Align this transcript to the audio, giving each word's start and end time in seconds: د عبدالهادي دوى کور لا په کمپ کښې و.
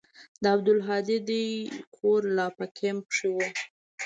د 0.41 0.43
عبدالهادي 0.53 1.17
دوى 1.29 1.47
کور 1.97 2.21
لا 2.37 2.47
په 2.57 2.65
کمپ 2.79 3.03
کښې 3.11 3.29
و. 3.33 3.37